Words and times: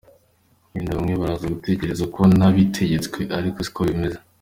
Wenda 0.71 0.97
bamwe 0.97 1.13
baraza 1.21 1.51
gutekereza 1.55 2.03
ko 2.15 2.21
nabitegetswe 2.37 3.19
ariko 3.37 3.57
siko 3.65 3.81
bimeze. 3.89 4.17